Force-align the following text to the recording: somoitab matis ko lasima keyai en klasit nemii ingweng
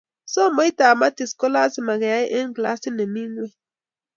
somoitab 0.33 0.95
matis 1.01 1.31
ko 1.39 1.45
lasima 1.55 1.93
keyai 2.01 2.27
en 2.37 2.49
klasit 2.55 2.93
nemii 2.97 3.25
ingweng 3.27 3.55